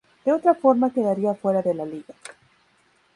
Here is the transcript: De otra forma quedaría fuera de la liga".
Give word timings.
De 0.25 0.31
otra 0.33 0.55
forma 0.55 0.89
quedaría 0.91 1.35
fuera 1.35 1.61
de 1.61 1.73
la 1.75 1.85
liga". 1.85 2.15